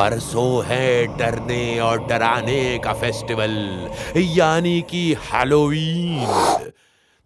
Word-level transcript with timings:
परसों 0.00 0.64
है 0.64 1.06
डरने 1.16 1.78
और 1.80 2.06
डराने 2.06 2.78
का 2.78 2.92
फेस्टिवल, 2.92 3.56
यानी 4.16 4.80
कि 4.82 5.02
हैलोवीन 5.24 6.70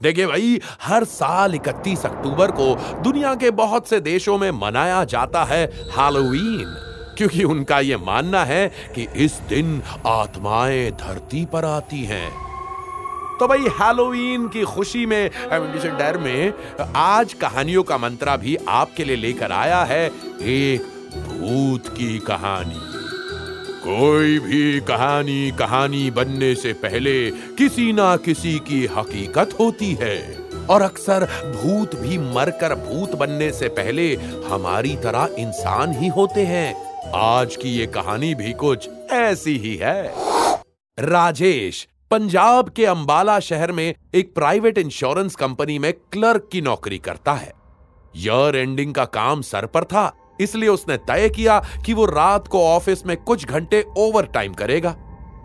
देखिए 0.01 0.27
भाई, 0.27 0.61
हर 0.83 1.05
साल 1.05 1.55
31 1.55 2.05
अक्टूबर 2.07 2.51
को 2.51 2.75
दुनिया 3.03 3.35
के 3.35 3.51
बहुत 3.51 3.89
से 3.89 4.01
देशों 4.01 4.39
में 4.39 4.51
मनाया 4.51 5.05
जाता 5.05 5.45
है 5.45 5.65
हैलोवीन 5.91 6.75
क्योंकि 7.19 7.45
उनका 7.45 7.79
यह 7.81 7.99
मानना 7.99 8.45
है 8.45 8.67
कि 8.95 9.07
इस 9.17 9.39
दिन 9.49 9.83
आत्माएँ 10.07 10.91
धरती 10.91 11.45
पर 11.45 11.65
आती 11.65 12.03
हैं। 12.05 12.31
तो 13.41 13.47
भाई 13.49 13.69
हैलोवीन 13.81 14.49
की 14.49 14.65
खुशी 14.65 15.05
में 15.07 15.31
डर 15.99 16.19
में, 16.19 16.53
आज 16.97 17.33
कहानियों 17.35 17.83
का 17.83 17.99
मंत्रा 17.99 18.37
भी 18.37 18.57
आपके 18.69 19.05
लिए 19.05 19.17
लेकर 19.17 19.53
आया 19.53 19.83
है 19.85 20.07
एक 20.07 20.94
भूत 21.41 21.89
की 21.89 22.19
कहानी। 22.19 22.95
कोई 23.85 24.39
भी 24.39 24.81
कहानी 24.81 25.53
कहानी 25.59 26.11
बनने 26.11 26.55
से 26.55 26.73
पहले 26.73 27.31
किसी 27.31 27.93
ना 27.93 28.17
किसी 28.17 28.59
की 28.59 28.87
हकीकत 28.87 29.57
होती 29.61 29.95
है। 29.95 30.45
और 30.71 30.83
अक्सर 30.83 31.25
भूत 31.57 31.97
भी 31.97 32.19
मरकर 32.19 32.75
भूत 32.75 33.15
बनने 33.15 33.53
से 33.53 33.69
पहले 33.69 34.15
हमारी 34.47 34.97
तरह 34.97 35.29
इंसान 35.39 35.93
ही 35.93 36.09
होते 36.09 36.43
हैं। 36.43 36.95
आज 37.15 37.57
की 37.57 37.69
ये 37.69 37.87
कहानी 37.87 38.35
भी 38.35 38.53
कुछ 38.53 38.89
ऐसी 39.11 39.59
ही 39.59 39.77
है। 39.77 40.15
राजेश, 40.99 41.89
पंजाब 42.11 42.69
के 42.69 42.87
अंबाला 42.87 43.41
शहर 43.41 43.73
में 43.73 43.95
एक 44.15 44.35
प्राइवेट 44.35 44.79
इंश्योरेंस 44.79 45.35
कंपनी 45.35 45.79
में 45.79 45.93
क्लर्क 45.93 46.49
की 46.53 46.61
नौकरी 46.61 46.99
करता 46.99 47.33
है। 47.33 47.53
ईयर 48.17 48.57
एंडिंग 48.57 48.95
का 48.95 49.05
काम 49.05 49.43
सर 49.43 49.67
पर 49.67 49.85
था। 49.85 50.24
इसलिए 50.41 50.69
उसने 50.69 50.97
तय 50.97 51.29
किया 51.29 51.65
कि 51.87 51.95
वो 51.95 52.07
रात 52.07 52.49
को 52.49 52.67
ऑफ़िस 52.67 53.07
में 53.07 53.17
कुछ 53.17 53.47
घंटे 53.47 53.85
ओवर 53.97 54.27
टाइम 54.27 54.53
करेगा। 54.53 54.97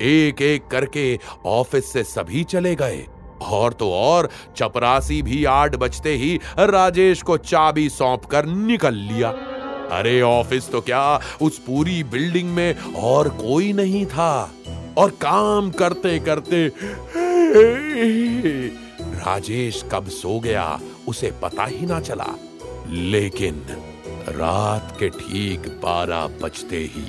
एक 0.01 0.41
एक 0.41 0.67
करके 0.67 1.19
ऑफ़िस 1.45 1.93
से 1.93 2.03
सभी 2.03 2.43
चले 2.43 2.75
गए। 2.75 3.05
और 3.41 3.73
तो 3.73 3.93
और, 3.93 4.29
चपरासी 4.57 5.21
भी 5.21 5.45
आठ 5.45 5.75
बजते 5.75 6.15
ही 6.15 6.39
राजेश 6.59 7.21
को 7.21 7.37
चाबी 7.37 7.89
सौंप 7.89 8.25
कर 8.25 8.45
निकल 8.45 8.93
लिया। 8.93 9.29
अरे, 9.91 10.21
ऑफ़िस 10.21 10.69
तो 10.69 10.81
क्या 10.81 11.19
उस 11.41 11.59
पूरी 11.59 12.03
बिल्डिंग 12.03 12.49
में 12.49 12.93
और 12.95 13.29
कोई 13.29 13.73
नहीं 13.73 14.05
था। 14.05 14.51
और 14.97 15.09
काम 15.09 15.71
करते 15.71 16.19
करते 16.19 16.71
राजेश 18.99 19.85
कब 19.91 20.07
सो 20.07 20.39
गया, 20.39 20.79
उसे 21.07 21.31
पता 21.41 21.65
ही 21.65 21.85
ना 21.85 21.99
चला। 21.99 22.27
लेकिन 22.87 23.65
रात 24.31 24.95
के 24.99 25.07
ठीक 25.09 25.67
बारह 25.83 26.25
बजते 26.41 26.77
ही। 26.85 27.03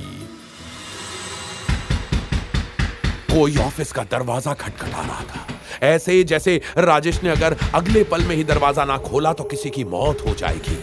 कोई 3.31 3.57
ऑफ़िस 3.59 3.93
का 3.93 4.05
दरवाज़ा 4.05 4.55
खटखटा 4.55 5.01
रहा 5.01 5.25
था। 5.25 5.47
ऐसे 5.87 6.13
ही 6.13 6.25
जैसे 6.25 6.57
राजेश 6.79 7.23
ने 7.23 7.31
अगर 7.31 7.57
अगले 7.75 8.03
पल 8.05 8.25
में 8.25 8.35
ही 8.37 8.45
दरवाज़ा 8.45 8.85
ना 8.85 8.97
खोला 9.01 9.33
तो 9.33 9.45
किसी 9.45 9.71
की 9.71 9.85
मौत 9.87 10.25
हो 10.27 10.35
जाएगी। 10.35 10.79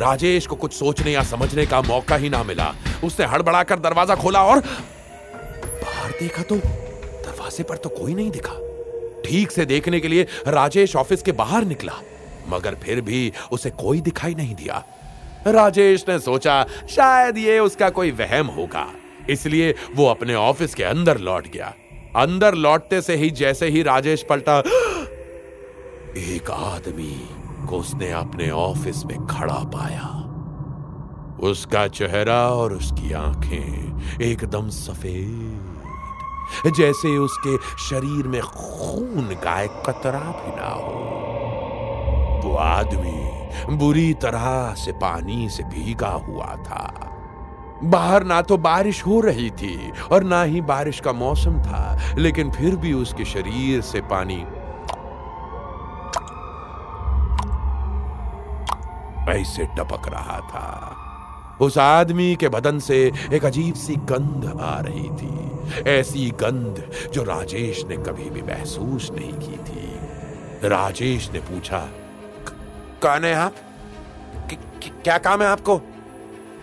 राजेश 0.00 0.46
को 0.46 0.56
कुछ 0.56 0.72
सोचने 0.72 1.12
या 1.12 1.22
समझने 1.24 1.66
का 1.66 1.80
मौका 1.82 2.16
ही 2.16 2.28
ना 2.28 2.42
मिला। 2.42 2.72
उसने 3.04 3.26
हड़बड़ाकर 3.26 3.78
दरवाज़ा 3.78 4.14
खोला 4.14 4.42
और 4.42 4.60
बाहर 4.60 6.10
देखा 6.20 6.42
तो 6.42 6.56
दरवाजे 6.56 7.62
पर 7.62 7.76
तो 7.76 7.88
कोई 7.90 8.14
नहीं 8.14 8.30
दिखा। 8.30 8.60
ठीक 9.24 9.50
से 9.50 9.66
देखने 9.66 10.00
के 10.00 10.08
लिए 10.08 10.26
राजेश 10.48 10.96
ऑफ़िस 10.96 11.22
के 11.22 11.32
बाहर 11.34 11.64
निकला, 11.64 11.92
मगर 12.48 12.74
फिर 12.74 13.00
भी 13.00 13.32
उसे 13.52 13.70
कोई 13.72 14.00
दिखाई 14.00 14.34
नहीं 14.34 14.54
दिया। 14.54 14.84
राजेश 15.46 16.04
ने 16.08 16.18
सोचा, 16.18 16.66
शायद 16.88 17.38
ये 17.38 17.58
उसका 17.58 17.90
कोई 17.90 18.10
वहम 18.10 18.46
होगा। 18.46 18.86
इसलिए 19.30 19.74
वो 19.94 20.06
अपने 20.06 20.34
ऑफ़िस 20.34 20.74
के 20.74 20.84
अंदर 20.84 21.18
लौट 21.18 21.46
गया। 21.46 21.74
अंदर 22.16 22.54
लौटते 22.54 23.00
से 23.00 23.16
ही 23.16 23.30
जैसे 23.30 23.66
ही 23.66 23.82
राजेश 23.82 24.26
पलटा, 24.30 24.62
एक 26.18 26.50
आदमी 26.50 27.28
को 27.68 27.78
उसने 27.78 28.12
अपने 28.12 28.50
ऑफ़िस 28.50 29.04
में 29.04 29.26
खड़ा 29.26 29.64
पाया। 29.74 30.22
उसका 31.42 31.88
चेहरा 31.88 32.48
और 32.48 32.72
उसकी 32.72 33.12
आँखें 33.12 34.20
एकदम 34.22 34.68
सफ़ेद, 34.68 35.72
जैसे 36.76 37.18
उसके 37.18 37.56
शरीर 37.84 38.26
में 38.26 38.42
खून 38.42 39.36
का 39.44 39.62
एक 39.62 39.82
कतरा 39.86 40.18
भी 40.18 40.56
ना 40.56 40.68
हो। 40.68 42.42
वो 42.44 42.56
आदमी 42.56 43.35
बुरी 43.70 44.14
तरह 44.14 44.74
से 44.74 44.92
पानी 44.92 45.48
से 45.48 45.62
भीगा 45.62 46.08
हुआ 46.08 46.46
था। 46.46 47.12
बाहर 47.84 48.24
ना 48.24 48.42
तो 48.42 48.56
बारिश 48.56 49.06
हो 49.06 49.20
रही 49.20 49.50
थी 49.50 49.92
और 50.12 50.24
ना 50.24 50.42
ही 50.42 50.60
बारिश 50.60 51.00
का 51.00 51.12
मौसम 51.12 51.62
था, 51.62 52.14
लेकिन 52.18 52.50
फिर 52.50 52.76
भी 52.76 52.92
उसके 52.92 53.24
शरीर 53.24 53.80
से 53.80 54.00
पानी। 54.00 54.44
ऐसे 59.30 59.64
टपक 59.64 60.08
रहा 60.08 60.40
था। 60.40 60.96
उस 61.60 61.78
आदमी 61.78 62.36
के 62.36 62.48
बदन 62.48 62.78
से 62.78 63.12
एक 63.32 63.44
अजीब 63.44 63.74
सी 63.74 63.96
गंध 63.96 64.58
आ 64.60 64.80
रही 64.80 65.08
थी। 65.08 65.82
ऐसी 65.82 66.30
गंध 66.30 66.90
जो 67.12 67.22
राजेश 67.22 67.84
ने 67.84 67.96
कभी 67.96 68.30
भी 68.30 68.42
महसूस 68.42 69.10
नहीं 69.10 69.32
की 69.32 69.56
थी। 69.56 70.68
राजेश 70.68 71.30
ने 71.32 71.38
पूछा 71.38 71.88
कौन 73.06 73.24
है 73.24 73.34
आप 73.34 73.54
क्या 75.04 75.16
काम 75.18 75.42
है 75.42 75.48
आपको? 75.48 75.80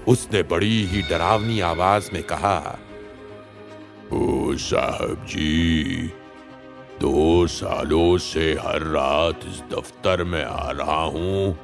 उसने 0.07 0.41
बड़ी 0.43 0.83
ही 0.85 1.01
डरावनी 1.01 1.59
आवाज़ 1.59 2.09
में 2.13 2.23
कहा, 2.23 2.57
ओ 4.13 4.55
साहब 4.59 5.25
जी, 5.29 6.11
दो 7.01 7.47
सालों 7.47 8.17
से 8.17 8.51
हर 8.61 8.81
रात 8.89 9.45
इस 9.47 9.61
दफ्तर 9.71 10.23
में 10.23 10.43
आ 10.43 10.69
रहा 10.71 11.01
हूँ। 11.15 11.57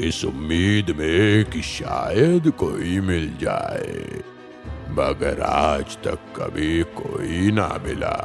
इस 0.00 0.24
उम्मीद 0.24 0.90
में 0.98 1.44
कि 1.44 1.62
शायद 1.62 2.50
कोई 2.58 2.98
मिल 3.00 3.30
जाए, 3.40 4.22
मगर 4.90 5.40
आज 5.42 5.96
तक 6.04 6.18
कभी 6.36 6.82
कोई 6.98 7.50
ना 7.50 7.68
मिला। 7.86 8.16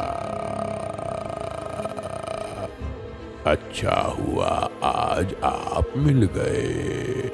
अच्छा 3.47 4.15
हुआ 4.19 4.69
आज 4.83 5.35
आप 5.43 5.93
मिल 5.97 6.29
गए। 6.33 7.29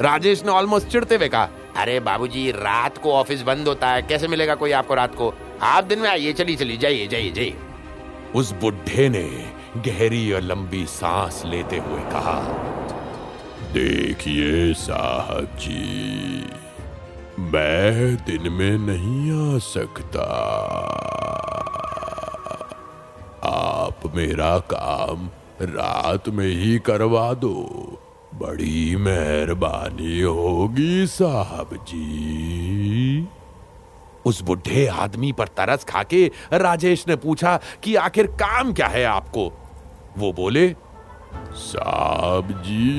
राजेश 0.00 0.44
ने 0.44 0.52
ऑलमोस्ट 0.52 0.86
चिड़ते 0.86 1.14
हुए 1.14 1.28
कहा 1.28 1.48
अरे 1.76 2.00
बाबूजी 2.00 2.50
रात 2.50 2.98
को 2.98 3.12
ऑफ़िस 3.12 3.42
बंद 3.42 3.68
होता 3.68 3.90
है 3.90 4.02
कैसे 4.02 4.28
मिलेगा 4.28 4.54
कोई 4.54 4.72
आपको 4.72 4.94
रात 4.94 5.14
को? 5.14 5.34
आप 5.62 5.84
दिन 5.84 5.98
में 5.98 6.08
आइए 6.10 6.32
चलिए 6.32 6.56
चलिए 6.56 6.76
जाइए 6.76 7.06
जाइए 7.06 7.30
जाइए। 7.30 7.56
उस 8.34 8.52
बुढ़े 8.52 9.08
ने 9.08 9.52
गहरी 9.76 10.32
और 10.32 10.40
लंबी 10.40 10.84
सांस 10.86 11.42
लेते 11.46 11.78
हुए 11.78 12.00
कहा 12.00 12.40
देखिए 13.72 14.72
साहब 14.74 15.44
जी 15.44 16.44
मैं 17.38 18.16
दिन 18.16 18.52
में 18.52 18.78
नहीं 18.78 19.54
आ 19.54 19.58
सकता। 19.58 20.26
आप 24.10 24.16
मेरा 24.16 24.58
काम 24.58 25.30
रात 25.62 26.28
में 26.28 26.46
ही 26.46 26.78
करवा 26.78 27.34
दो। 27.34 27.52
बड़ी 28.34 28.96
मेहरबानी 28.96 30.20
होगी 30.20 31.06
साहब 31.06 31.70
जी। 31.74 33.28
उस 34.26 34.42
बुढ़े 34.42 34.86
आदमी 34.86 35.32
पर 35.32 35.48
तरस 35.48 35.84
खाके 35.84 36.30
राजेश 36.52 37.04
ने 37.08 37.16
पूछा 37.16 37.60
कि 37.82 37.94
आखिर 37.94 38.26
काम 38.26 38.72
क्या 38.72 38.86
है 38.86 39.04
आपको? 39.04 39.52
वो 40.18 40.32
बोले 40.32 40.76
साहब 41.54 42.48
जी 42.66 42.94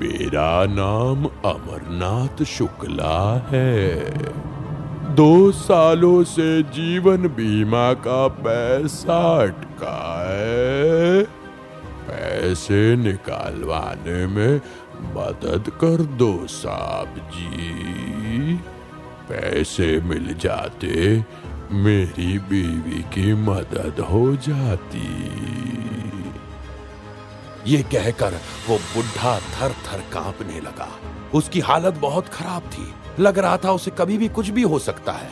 मेरा 0.00 0.66
नाम 0.66 1.24
अमरनाथ 1.50 2.44
शुक्ला 2.44 3.48
है। 3.52 3.96
दो 5.10 5.52
सालों 5.52 6.24
से 6.24 6.62
जीवन 6.62 7.16
बीमा 7.16 7.92
का 7.92 8.28
पैसा 8.28 9.42
अटका 9.42 10.26
है 10.30 11.22
पैसे 12.08 12.96
निकालवाने 12.96 14.26
में 14.26 14.60
मदद 15.00 15.70
कर 15.70 16.02
दो 16.02 16.46
साहब 16.46 17.30
जी। 17.34 18.54
पैसे 19.28 20.00
मिल 20.00 20.34
जाते, 20.34 21.24
मेरी 21.72 22.38
बीवी 22.38 23.02
की 23.02 23.34
मदद 23.34 24.00
हो 24.00 24.36
जाती। 24.36 25.30
ये 27.66 27.82
कहकर 27.82 28.32
वो 28.68 28.76
बुढ़ा 28.78 29.38
थर 29.38 29.68
थर 29.68 29.98
कांपने 30.12 30.60
लगा। 30.60 30.88
उसकी 31.34 31.60
हालत 31.60 31.94
बहुत 31.94 32.28
खराब 32.28 32.62
थी। 32.62 32.94
लग 33.20 33.38
रहा 33.38 33.56
था 33.56 33.72
उसे 33.72 33.90
कभी 33.90 34.18
भी 34.18 34.28
कुछ 34.28 34.48
भी 34.48 34.62
हो 34.62 34.78
सकता 34.78 35.12
है। 35.12 35.30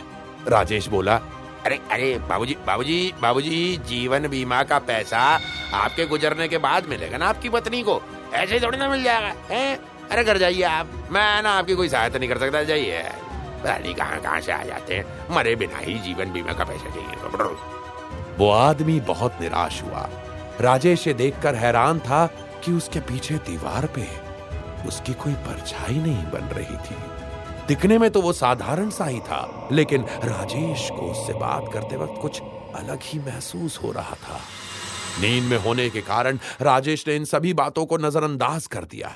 राजेश 0.49 0.88
बोला 0.88 1.20
अरे 1.67 1.79
अरे 1.93 2.19
बाबूजी 2.19 2.56
बाबूजी 2.67 3.14
बाबूजी 3.23 3.76
जीवन 3.76 4.29
बीमा 4.29 4.62
का 4.62 4.79
पैसा 4.79 5.19
आपके 5.75 6.05
गुजरने 6.06 6.49
के 6.49 6.58
बाद 6.58 6.87
मिलेगा 6.87 7.19
ना 7.19 7.26
आपकी 7.26 7.49
पत्नी 7.49 7.82
को। 7.82 8.00
ऐसे 8.35 8.61
थोड़ी 8.61 8.79
ना 8.79 8.88
मिल 8.88 9.02
जाएगा 9.02 9.32
हैं? 9.50 9.79
अरे 10.11 10.25
घर 10.25 10.38
जाइए 10.38 10.62
आप। 10.62 11.08
मैं 11.11 11.43
ना 11.43 11.50
आपकी 11.50 11.75
कोई 11.75 11.88
सहायता 11.88 12.19
नहीं 12.19 12.29
कर 12.29 12.38
सकता 12.38 12.62
जाइए। 12.62 13.02
पता 13.62 13.79
नहीं 13.79 13.94
कहाँ 13.94 14.20
कहाँ 14.20 14.40
से 14.40 14.52
आ 14.52 14.62
जाते 14.62 14.94
हैं? 14.94 15.35
मरे 15.35 15.56
बिना 15.56 15.79
ही 15.79 15.94
जीवन 15.99 16.32
बीमा 16.32 16.52
का 16.52 16.64
पैसा 16.64 16.90
चाहिए। 16.90 17.56
वो 18.38 18.50
आदमी 18.50 19.00
बहुत 19.00 19.40
निराश 19.40 19.82
हुआ। 19.82 20.08
राजेश 20.61 21.06
ये 21.06 21.14
देखकर 21.14 21.55
हैरान 21.55 21.99
था 21.99 22.26
कि 22.64 22.73
उसके 22.73 23.00
पीछे 23.00 23.35
दीवार 23.35 23.87
पे 23.87 24.06
उसकी 24.88 25.14
कोई 25.14 25.32
परछाई 25.32 25.94
नहीं 25.94 26.25
बन 26.31 26.49
रही 26.55 26.76
थी। 26.76 26.96
दिखने 27.69 27.97
में 27.99 28.11
तो 28.11 28.20
वो 28.23 28.32
साधारण 28.32 28.91
सा 28.91 29.05
ही 29.05 29.19
था, 29.20 29.69
लेकिन 29.73 30.05
राजेश 30.25 30.88
को 30.91 31.11
उससे 31.11 31.32
बात 31.32 31.65
करते 31.73 31.97
वक्त 31.97 32.20
कुछ 32.23 32.41
अलग 32.75 32.99
ही 33.03 33.19
महसूस 33.19 33.79
हो 33.85 33.91
रहा 33.93 34.15
था। 34.15 34.38
नींद 35.20 35.44
में 35.44 35.56
होने 35.59 35.88
के 35.91 36.00
कारण 36.00 36.38
राजेश 36.61 37.05
ने 37.09 37.17
इन 37.17 37.25
सभी 37.25 37.53
बातों 37.55 37.85
को 37.87 37.97
नजरअंदाज 37.97 38.67
कर 38.67 38.85
दिया। 38.85 39.09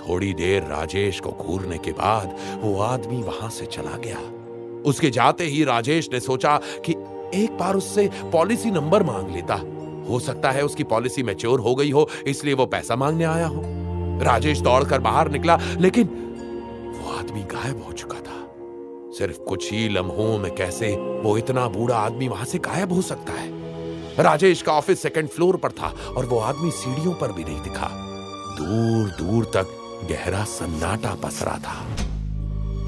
थोड़ी 0.00 0.32
देर 0.34 0.62
राजेश 0.62 1.20
को 1.20 1.30
घूरने 1.30 1.78
के 1.78 1.92
बाद 1.92 2.36
वो 2.62 2.78
आदमी 2.82 3.22
वहाँ 3.22 3.50
से 3.50 3.66
चला 3.66 3.96
गया। 3.96 4.20
उसके 4.82 5.10
जाते 5.10 5.44
ही 5.44 5.64
राजेश 5.64 6.08
ने 6.12 6.20
सोचा 6.20 6.56
कि 6.86 6.92
एक 7.34 7.58
बार 7.58 7.76
उससे 7.76 8.08
पॉलिसी 8.32 8.70
नंबर 8.70 9.02
मांग 9.02 9.30
लेता। 9.30 9.54
हो 10.08 10.20
सकता 10.20 10.50
है 10.50 10.64
उसकी 10.64 10.84
पॉलिसी 10.84 11.22
मैच्योर 11.22 11.60
हो 11.60 11.74
गई 11.74 11.90
हो, 11.90 12.08
इसलिए 12.26 12.54
वो 12.54 12.66
पैसा 12.66 12.96
मांगने 12.96 13.24
आया 13.24 13.46
हो। 13.46 13.62
राजेश 14.24 14.60
दौड़कर 14.60 15.00
बाहर 15.00 15.30
निकला, 15.30 15.58
लेकिन 15.78 16.29
आदमी 17.20 17.42
गायब 17.42 17.82
हो 17.82 17.92
चुका 17.92 18.18
था। 18.18 18.38
सिर्फ़ 19.18 19.38
कुछ 19.38 19.70
ही 19.72 19.88
लम्हों 19.88 20.38
में 20.38 20.54
कैसे 20.54 20.94
वो 21.22 21.36
इतना 21.38 21.66
बूढ़ा 21.68 21.96
आदमी 21.96 22.28
वहाँ 22.28 22.44
से 22.44 22.58
गायब 22.58 22.92
हो 22.92 23.02
सकता 23.02 23.32
है? 23.32 23.48
राजेश 24.18 24.62
का 24.62 24.72
ऑफ़िस 24.72 25.02
सेकंड 25.02 25.28
फ्लोर 25.28 25.56
पर 25.56 25.72
था 25.72 25.92
और 26.16 26.26
वो 26.26 26.38
आदमी 26.38 26.70
सीढ़ियों 26.70 27.12
पर 27.14 27.32
भी 27.32 27.44
नहीं 27.44 27.62
दिखा। 27.62 27.88
दूर 28.58 29.08
दूर 29.18 29.44
तक 29.56 29.76
गहरा 30.10 30.44
सन्नाटा 30.44 31.14
पसरा 31.14 31.56
था। 31.58 31.76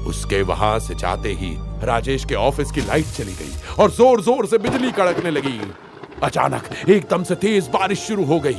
उसके 0.07 0.41
वहाँ 0.41 0.77
से 0.79 0.95
जाते 0.95 1.33
ही 1.33 1.55
राजेश 1.83 2.25
के 2.25 2.35
ऑफ़िस 2.35 2.71
की 2.71 2.81
लाइट 2.81 3.05
चली 3.07 3.33
गई 3.33 3.53
और 3.79 3.91
ज़ोर 3.91 4.21
ज़ोर 4.21 4.45
से 4.45 4.57
बिजली 4.57 4.91
कड़कने 4.91 5.31
लगी। 5.31 5.59
अचानक 6.23 6.69
एकदम 6.89 7.23
से 7.23 7.35
तेज 7.35 7.67
बारिश 7.67 7.99
शुरू 7.99 8.25
हो 8.25 8.39
गई। 8.39 8.57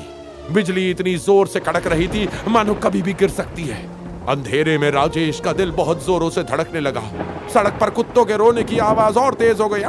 बिजली 0.53 0.91
इतनी 0.91 1.17
ज़ोर 1.17 1.47
से 1.47 1.61
कड़क 1.61 1.87
रही 1.87 2.09
थी, 2.09 2.29
मानो 2.49 2.75
कभी 2.75 3.03
भी 3.03 3.13
गिर 3.13 3.31
सकती 3.31 3.63
है। 3.63 3.83
अंधेरे 4.29 4.77
में 4.79 4.91
राजेश 4.91 5.41
का 5.41 5.53
दिल 5.53 5.71
बहुत 5.71 6.05
जोरों 6.05 6.29
से 6.31 6.43
धड़कने 6.43 6.81
लगा। 6.81 7.03
सड़क 7.55 7.79
पर 7.81 7.91
कुत्तों 7.91 8.25
के 8.25 8.37
रोने 8.37 8.63
की 8.65 8.79
आवाज़ 8.79 9.19
और 9.19 9.35
तेज 9.35 9.61
हो 9.61 9.69
गई। 9.69 9.81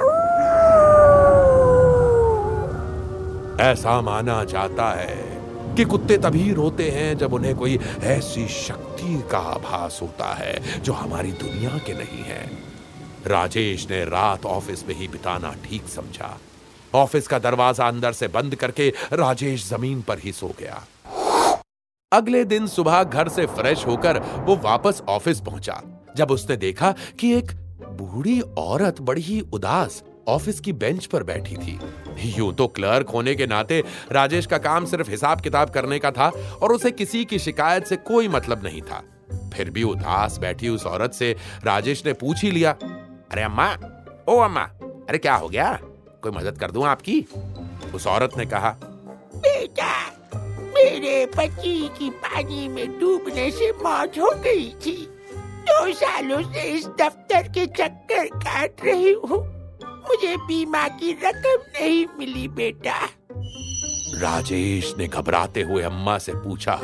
ऐसा 3.63 3.99
माना 4.01 4.43
जाता 4.43 4.89
है 4.91 5.23
कि 5.75 5.83
कुत्ते 5.83 6.17
तभी 6.17 6.51
रोते 6.53 6.89
हैं 6.89 7.17
जब 7.17 7.33
उन्हें 7.33 7.55
कोई 7.55 7.79
ऐसी 8.03 8.47
शक्ति 8.47 9.21
का 9.31 9.37
आभास 9.37 9.99
होता 10.01 10.33
है 10.33 10.81
जो 10.81 10.93
हमारी 10.93 11.31
दुनिया 11.31 11.77
के 11.77 11.93
नहीं 11.93 12.23
है। 12.23 12.43
राजेश 13.27 13.87
ने 13.89 14.03
रात 14.05 14.45
ऑफ़िस 14.45 14.87
में 14.87 14.95
ही 14.95 15.07
बिताना 15.07 15.53
ठीक 15.63 15.87
समझा। 15.87 16.37
ऑफ़िस 16.95 17.27
का 17.27 17.39
दरवाज़ा 17.39 17.87
अंदर 17.87 18.11
से 18.11 18.27
बंद 18.27 18.55
करके 18.55 18.89
राजेश 19.13 19.69
ज़मीन 19.69 20.01
पर 20.01 20.19
ही 20.19 20.31
सो 20.31 20.51
गया। 20.59 20.83
अगले 22.11 22.43
दिन 22.45 22.67
सुबह 22.67 23.03
घर 23.03 23.29
से 23.29 23.45
फ्रेश 23.45 23.85
होकर 23.87 24.19
वो 24.45 24.55
वापस 24.55 25.01
ऑफ़िस 25.09 25.39
पहुँचा, 25.39 25.81
जब 26.17 26.31
उसने 26.31 26.55
देखा 26.57 26.93
कि 27.19 27.33
एक 27.33 27.51
बूढ़ी 27.91 28.39
औरत 28.57 29.01
बड़ी 29.01 29.21
ही 29.21 29.39
उदास 29.53 30.03
ऑफ़िस 30.27 30.59
की 30.59 30.73
बेंच 30.73 31.05
पर 31.05 31.23
बैठी 31.23 31.55
थी। 31.55 31.79
यूँ 32.37 32.53
तो 32.53 32.67
क्लर्क 32.67 33.09
होने 33.09 33.35
के 33.35 33.47
नाते 33.47 33.83
राजेश 34.11 34.45
का 34.45 34.57
काम 34.57 34.85
सिर्फ़ 34.85 35.09
हिसाब 35.09 35.41
किताब 35.41 35.69
करने 35.69 35.99
का 35.99 36.11
था 36.11 36.29
और 36.61 36.73
उसे 36.73 36.91
किसी 36.91 37.25
की 37.25 37.39
शिकायत 37.39 37.87
से 37.87 37.95
कोई 37.95 38.27
मतलब 38.27 38.63
नहीं 38.63 38.81
था। 38.81 39.03
फिर 39.53 39.69
भी 39.69 39.83
उदास 39.83 40.37
बैठी 40.37 40.69
उस 40.69 40.85
औरत 40.85 41.13
से 41.13 41.35
राजेश 41.65 42.05
ने 42.05 42.13
पूछ 42.13 42.43
ही 42.43 42.51
लिया, 42.51 42.71
अरे 42.71 43.41
अम्मा, 43.41 43.71
ओ 44.29 44.39
अम्मा, 44.39 44.63
अरे 45.09 45.17
क्या 45.17 45.35
हो 45.35 45.49
गया? 45.49 45.71
कोई 46.23 46.31
मदद 46.31 46.57
कर 46.57 46.71
दूँ 46.71 46.85
आपकी? 46.85 47.25
उस 47.95 48.07
औरत 48.07 48.37
ने 48.37 48.45
कहा 48.45 48.75
मेरे 50.75 51.25
पति 51.25 51.89
की 51.99 52.09
पानी 52.09 52.67
में 52.67 52.99
डूबने 52.99 53.51
से 53.51 53.71
मौत 53.71 54.17
हो 54.19 54.29
गई 54.35 54.69
थी। 54.85 54.95
दो 55.67 55.93
सालों 55.93 56.41
से 56.53 56.61
इस 56.61 56.87
दफ्तर 56.87 57.47
के 57.47 57.65
चक्कर 57.65 58.25
काट 58.35 58.85
रही 58.85 59.13
हूँ। 59.13 59.39
मुझे 60.09 60.35
बीमा 60.37 60.87
की 60.87 61.11
रकम 61.23 61.63
नहीं 61.75 62.05
मिली 62.19 62.47
बेटा। 62.47 62.97
राजेश 64.21 64.93
ने 64.97 65.07
घबराते 65.07 65.61
हुए 65.61 65.83
अम्मा 65.83 66.17
से 66.17 66.33
पूछा 66.33 66.79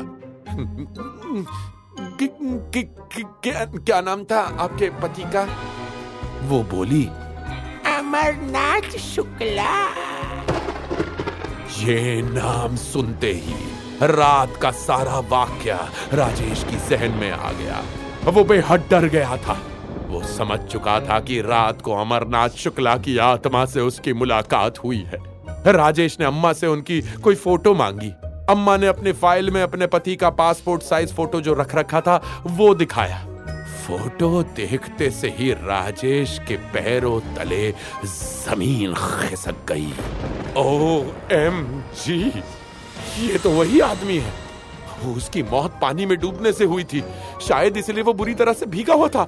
कि, 2.19 2.27
कि, 2.73 2.83
कि, 2.83 3.23
क्या, 3.43 3.65
क्या 3.65 4.01
नाम 4.01 4.23
था 4.23 4.39
आपके 4.59 4.89
पति 4.89 5.23
का? 5.35 5.43
वो 6.43 6.63
बोली 6.63 7.03
अमरनाथ 7.97 8.97
शुक्ला। 8.97 9.73
ये 11.77 12.21
नाम 12.21 12.75
सुनते 12.75 13.31
ही 13.33 13.80
रात 14.03 14.55
का 14.61 14.71
सारा 14.71 15.19
वाक्य 15.19 15.79
राजेश 16.13 16.63
की 16.63 16.77
सहन 16.77 17.11
में 17.11 17.31
आ 17.31 17.51
गया। 17.51 17.83
वो 18.23 18.43
बेहद 18.43 18.83
डर 18.89 19.05
गया 19.05 19.37
था। 19.37 19.61
वो 20.07 20.23
समझ 20.23 20.59
चुका 20.59 20.99
था 20.99 21.19
कि 21.19 21.41
रात 21.41 21.81
को 21.81 21.95
अमरनाथ 21.95 22.49
शुक्ला 22.49 22.97
की 22.97 23.17
आत्मा 23.17 23.65
से 23.65 23.79
उसकी 23.79 24.13
मुलाकात 24.13 24.83
हुई 24.83 24.97
है। 24.97 25.17
राजेश 25.67 26.19
ने 26.19 26.25
अम्मा 26.25 26.53
से 26.53 26.67
उनकी 26.67 27.01
कोई 27.01 27.35
फ़ोटो 27.35 27.73
मांगी। 27.73 28.09
अम्मा 28.49 28.77
ने 28.77 28.87
अपने 28.87 29.11
फ़ाइल 29.11 29.51
में 29.51 29.63
अपने 29.63 29.87
पति 29.87 30.15
का 30.15 30.29
पासपोर्ट 30.29 30.81
साइज़ 30.81 31.13
फ़ोटो 31.13 31.41
जो 31.41 31.53
रख 31.53 31.75
रखा 31.75 32.01
था, 32.01 32.43
वो 32.45 32.75
दिखाया। 32.75 33.27
फ़ोटो 33.87 34.43
देखते 34.43 35.11
से 35.11 35.35
ही 35.37 35.51
राजेश 35.51 36.39
के 36.47 36.57
पैरों 36.57 37.19
तले 37.19 37.73
ज़मीन 38.05 38.93
खिसक 38.93 39.55
गई। 39.67 39.93
O 40.57 40.99
M 41.31 41.83
G! 42.05 42.43
ये 43.19 43.37
तो 43.37 43.49
वही 43.49 43.79
आदमी 43.79 44.17
है। 44.17 44.33
उसकी 45.07 45.43
मौत 45.43 45.77
पानी 45.81 46.05
में 46.05 46.17
डूबने 46.19 46.51
से 46.53 46.65
हुई 46.65 46.83
थी। 46.83 47.03
शायद 47.41 47.77
इसलिए 47.77 48.03
वो 48.03 48.13
बुरी 48.13 48.33
तरह 48.33 48.53
से 48.53 48.65
भीगा 48.65 48.93
हुआ 48.93 49.07
था। 49.07 49.27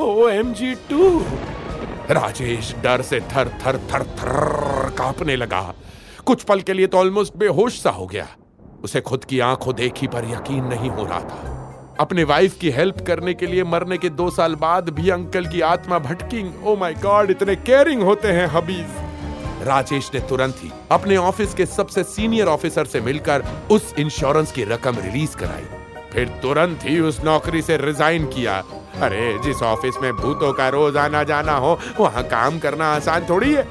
O 0.00 0.28
M 0.28 0.52
G 0.52 0.74
too. 0.90 1.18
Rajesh 2.10 2.74
डर 2.82 3.02
से 3.02 3.20
थर 3.20 3.48
थर 3.66 3.78
थर 3.92 4.02
थर 4.18 4.90
कांपने 4.98 5.36
लगा। 5.36 5.62
कुछ 6.26 6.42
पल 6.42 6.60
के 6.60 6.72
लिए 6.72 6.86
तो 6.86 6.98
ऑलमोस्ट 6.98 7.36
बेहोश 7.36 7.80
सा 7.82 7.90
हो 7.90 8.06
गया। 8.06 8.26
उसे 8.84 9.00
खुद 9.00 9.24
की 9.24 9.38
आँखों 9.40 9.74
देखी 9.74 10.06
पर 10.06 10.24
यकीन 10.24 10.64
नहीं 10.64 10.90
हो 10.90 11.04
रहा 11.04 11.20
था। 11.20 11.96
अपने 12.00 12.24
वाइफ 12.24 12.58
की 12.58 12.70
हेल्प 12.70 12.96
करने 13.06 13.34
के 13.34 13.46
लिए 13.46 13.64
मरने 13.64 13.98
के 13.98 14.08
दो 14.10 14.30
साल 14.30 14.54
बाद 14.54 14.88
भी 14.90 15.10
अंकल 15.10 15.46
की 15.46 15.60
आत्मा 15.60 15.98
भटकी। 15.98 16.42
ओ 16.64 16.76
माय 16.76 16.94
गॉड 16.94 17.30
इतने 17.30 17.56
केयरिंग 17.56 18.02
होते 18.02 18.28
हैं 18.28 18.46
हबीज। 18.46 19.03
राजेश 19.64 20.10
ने 20.14 20.20
तुरंत 20.20 20.56
ही 20.58 20.70
अपने 20.90 21.16
ऑफ़िस 21.16 21.54
के 21.54 21.66
सबसे 21.66 22.02
सीनियर 22.04 22.46
ऑफिसर 22.46 22.84
से 22.84 23.00
मिलकर 23.00 23.44
उस 23.70 23.94
इंश्योरेंस 23.98 24.52
की 24.52 24.64
रकम 24.64 24.96
रिलीज़ 24.98 25.36
कराई। 25.36 25.66
फिर 26.12 26.28
तुरंत 26.42 26.80
ही 26.84 27.00
उस 27.00 27.20
नौकरी 27.24 27.62
से 27.62 27.76
रिजाइन 27.76 28.26
किया। 28.26 28.62
अरे, 28.96 29.38
जिस 29.44 29.62
ऑफ़िस 29.62 29.94
में 30.02 30.12
भूतों 30.12 30.52
का 30.52 30.68
रोज 30.68 30.96
आना 30.96 31.22
जाना 31.22 31.56
हो, 31.56 31.78
वहाँ 32.00 32.22
काम 32.24 32.58
करना 32.58 32.92
आसान 32.94 33.26
थोड़ी 33.28 33.52
है। 33.54 33.66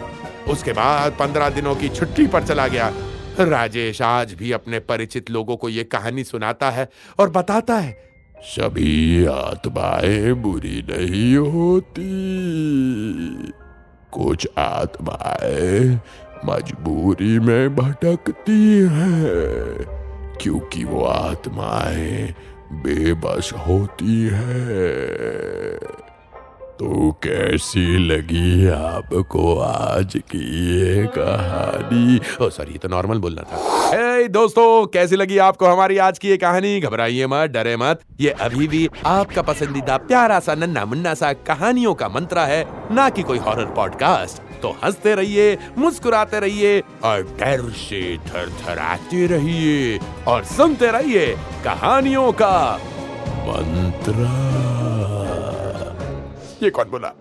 उसके 0.49 0.73
बाद 0.73 1.11
पंद्रह 1.11 1.49
दिनों 1.49 1.75
की 1.75 1.89
छुट्टी 1.89 2.27
पर 2.27 2.43
चला 2.43 2.67
गया। 2.67 2.91
राजेश 3.39 4.01
आज 4.01 4.33
भी 4.33 4.51
अपने 4.51 4.79
परिचित 4.79 5.29
लोगों 5.31 5.57
को 5.57 5.69
ये 5.69 5.83
कहानी 5.83 6.23
सुनाता 6.23 6.69
है 6.71 6.89
और 7.19 7.29
बताता 7.29 7.75
है, 7.75 7.91
सभी 8.35 9.25
आत्माएँ 9.25 10.33
बुरी 10.33 10.81
नहीं 10.89 11.35
होती। 11.37 12.03
कुछ 14.13 14.47
आत्माएँ 14.57 15.99
मजबूरी 16.45 17.39
में 17.39 17.75
भटकती 17.75 18.79
हैं 18.91 19.85
क्योंकि 20.41 20.83
वो 20.83 21.03
आत्माएँ 21.03 22.33
बेबस 22.73 23.51
होती 23.67 24.21
हैं। 24.33 25.79
तो 26.83 27.11
कैसी 27.11 28.07
लगी 28.07 28.67
आपको 28.67 29.59
आज 29.59 30.13
की 30.31 30.39
ये 30.69 31.07
कहानी? 31.07 32.19
ओ 32.41 32.49
सॉरी 32.49 32.77
तो 32.77 32.87
नॉर्मल 32.87 33.17
बोलना 33.17 33.41
था। 33.41 33.59
Hey, 33.89 34.29
दोस्तों 34.29 34.87
कैसी 34.87 35.15
लगी 35.15 35.37
आपको 35.37 35.65
हमारी 35.65 35.97
आज 35.97 36.19
की 36.19 36.29
ये 36.29 36.37
कहानी? 36.37 36.79
घबराइए 36.79 37.27
मत 37.27 37.49
डरे 37.49 37.77
मत। 37.77 38.01
ये 38.21 38.29
अभी 38.29 38.67
भी 38.67 38.89
आपका 39.05 39.41
पसंदीदा 39.41 39.97
प्यारा 39.97 40.39
सा 40.39 40.55
नन्ना 40.55 40.85
मुन्ना 40.85 41.13
सा 41.13 41.33
कहानियों 41.33 41.93
का 41.93 42.09
मंत्रा 42.09 42.45
है 42.45 42.65
ना 42.91 43.09
कि 43.09 43.23
कोई 43.23 43.37
हॉरर 43.37 43.65
पॉडकास्ट 43.65 44.61
तो 44.61 44.75
हँसते 44.83 45.15
रहिए 45.15 45.57
मुस्कुराते 45.77 46.39
रहिए 46.39 46.79
और 47.03 47.21
डर 47.21 47.69
से 47.69 48.17
थरथराते 48.17 49.27
रहिए 49.27 49.99
और 50.27 50.43
सुनते 50.43 50.91
रहिए 50.91 51.35
कहानियों 51.63 52.31
का 52.31 52.79
मंत्रा। 53.47 54.82
ये 56.63 56.69
कौन 56.71 56.89
बोला 56.89 57.13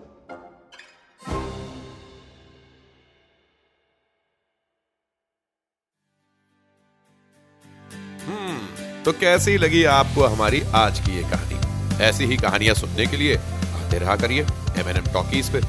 हम्म 8.25 9.03
तो 9.03 9.11
कैसी 9.19 9.57
लगी 9.57 9.83
आपको 9.93 10.25
हमारी 10.25 10.61
आज 10.75 10.99
की 11.05 11.15
ये 11.15 11.23
कहानी 11.31 12.03
ऐसी 12.03 12.25
ही 12.25 12.37
कहानियाँ 12.37 12.75
सुनने 12.75 13.05
के 13.07 13.17
लिए 13.17 13.35
आते 13.37 13.99
रहा 13.99 14.15
करिए 14.15 14.43
एम 14.79 14.89
एन 14.89 14.97
एम 14.97 15.13
टॉकीज 15.13 15.49
पे 15.53 15.61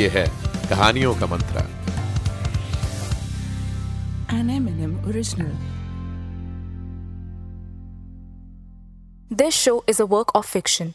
ये 0.00 0.08
है 0.16 0.26
कहानियों 0.68 1.14
का 1.20 1.26
मंत्रा 1.26 1.68
An 4.32 4.48
M&M 4.50 4.92
original. 5.06 5.50
This 9.30 9.54
show 9.56 9.74
is 9.86 10.00
a 10.00 10.06
work 10.06 10.32
of 10.34 10.46
fiction. 10.46 10.94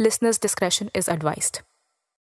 Listeners' 0.00 0.38
discretion 0.38 0.92
is 0.94 1.08
advised. 1.08 1.62